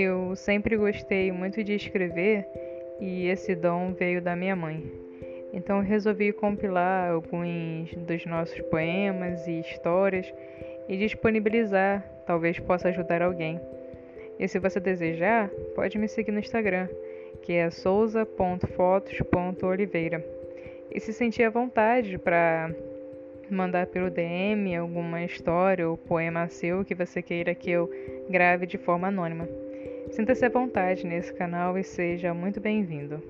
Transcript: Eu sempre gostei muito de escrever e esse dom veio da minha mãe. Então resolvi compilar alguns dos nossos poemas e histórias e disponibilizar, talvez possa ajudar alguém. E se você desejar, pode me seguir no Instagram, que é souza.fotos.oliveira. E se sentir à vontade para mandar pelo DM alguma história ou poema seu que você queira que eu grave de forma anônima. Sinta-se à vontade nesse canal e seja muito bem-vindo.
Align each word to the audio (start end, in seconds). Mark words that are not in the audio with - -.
Eu 0.00 0.36
sempre 0.36 0.76
gostei 0.76 1.32
muito 1.32 1.64
de 1.64 1.74
escrever 1.74 2.46
e 3.00 3.26
esse 3.26 3.56
dom 3.56 3.92
veio 3.92 4.22
da 4.22 4.36
minha 4.36 4.54
mãe. 4.54 4.88
Então 5.52 5.80
resolvi 5.80 6.32
compilar 6.32 7.10
alguns 7.10 7.92
dos 7.94 8.24
nossos 8.24 8.60
poemas 8.70 9.44
e 9.48 9.58
histórias 9.58 10.32
e 10.88 10.96
disponibilizar, 10.96 12.08
talvez 12.28 12.60
possa 12.60 12.90
ajudar 12.90 13.22
alguém. 13.22 13.60
E 14.38 14.46
se 14.46 14.60
você 14.60 14.78
desejar, 14.78 15.50
pode 15.74 15.98
me 15.98 16.06
seguir 16.06 16.30
no 16.30 16.38
Instagram, 16.38 16.86
que 17.42 17.54
é 17.54 17.68
souza.fotos.oliveira. 17.68 20.24
E 20.92 21.00
se 21.00 21.12
sentir 21.12 21.42
à 21.42 21.50
vontade 21.50 22.18
para 22.18 22.72
mandar 23.50 23.88
pelo 23.88 24.10
DM 24.10 24.76
alguma 24.76 25.24
história 25.24 25.90
ou 25.90 25.96
poema 25.96 26.46
seu 26.46 26.84
que 26.84 26.94
você 26.94 27.20
queira 27.20 27.52
que 27.52 27.68
eu 27.68 27.90
grave 28.30 28.64
de 28.64 28.78
forma 28.78 29.08
anônima. 29.08 29.48
Sinta-se 30.10 30.44
à 30.44 30.48
vontade 30.48 31.06
nesse 31.06 31.32
canal 31.32 31.78
e 31.78 31.84
seja 31.84 32.32
muito 32.34 32.60
bem-vindo. 32.60 33.22